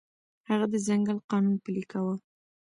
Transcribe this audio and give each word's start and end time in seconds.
هغه 0.49 0.65
د 0.73 0.75
ځنګل 0.87 1.17
قانون 1.29 1.55
پلی 1.63 1.83
کاوه. 1.91 2.15